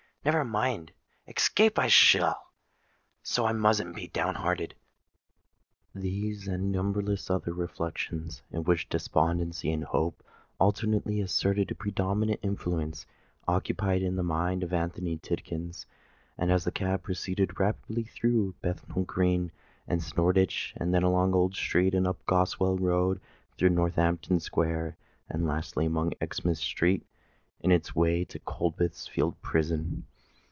[0.23, 4.75] Never mind—escape I will;—so I mustn't be down hearted!"
[5.95, 10.21] These and numberless other reflections, in which despondency and hope
[10.59, 13.07] alternately asserted a predominant influence,
[13.47, 15.87] occupied the mind of Anthony Tidkins
[16.37, 19.51] as the cab proceeded rapidly through Bethnal Green
[19.87, 27.07] and Shoreditch,—then along Old Street—up the Goswell Road—through Northampton Square—and lastly along Exmouth Street,
[27.61, 30.05] in its way to Coldbath Fields' Prison.